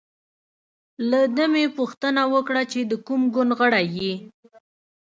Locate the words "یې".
3.97-4.13